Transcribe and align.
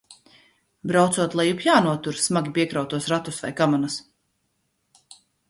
Braucot 0.91 1.35
lejup 1.39 1.61
jānotur 1.65 2.17
smagi 2.23 2.55
piekrautos 2.57 3.11
ratus, 3.15 3.39
vai 3.45 3.53
kamanas. 3.61 4.01